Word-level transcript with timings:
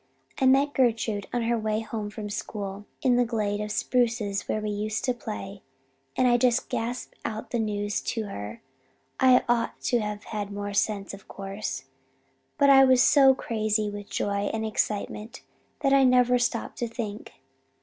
I 0.39 0.47
met 0.47 0.73
Gertrude 0.73 1.27
on 1.31 1.43
her 1.43 1.59
way 1.59 1.81
home 1.81 2.09
from 2.09 2.27
school 2.31 2.85
in 3.03 3.17
the 3.17 3.23
glade 3.23 3.61
of 3.61 3.71
spruces 3.71 4.47
where 4.47 4.59
we 4.59 4.71
used 4.71 5.05
to 5.05 5.13
play, 5.13 5.61
and 6.17 6.27
I 6.27 6.37
just 6.37 6.69
gasped 6.69 7.15
out 7.23 7.51
the 7.51 7.59
news 7.59 8.01
to 8.05 8.23
her. 8.25 8.63
I 9.19 9.43
ought 9.47 9.79
to 9.83 9.99
have 9.99 10.23
had 10.23 10.51
more 10.51 10.73
sense, 10.73 11.13
of 11.13 11.27
course. 11.27 11.83
But 12.57 12.71
I 12.71 12.83
was 12.83 13.03
so 13.03 13.35
crazy 13.35 13.91
with 13.91 14.09
joy 14.09 14.49
and 14.51 14.65
excitement 14.65 15.43
that 15.81 15.93
I 15.93 16.03
never 16.03 16.39
stopped 16.39 16.79
to 16.79 16.87
think. 16.87 17.33